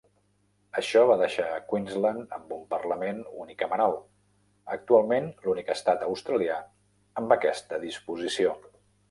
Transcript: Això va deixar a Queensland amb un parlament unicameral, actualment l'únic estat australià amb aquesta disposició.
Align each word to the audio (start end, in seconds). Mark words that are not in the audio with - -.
Això 0.79 1.01
va 1.09 1.17
deixar 1.17 1.43
a 1.49 1.59
Queensland 1.73 2.33
amb 2.37 2.55
un 2.57 2.63
parlament 2.71 3.19
unicameral, 3.43 3.93
actualment 4.77 5.29
l'únic 5.45 5.71
estat 5.75 6.09
australià 6.09 6.59
amb 7.23 7.39
aquesta 7.39 7.83
disposició. 7.87 8.59